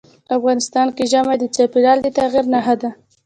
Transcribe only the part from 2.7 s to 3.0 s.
ده.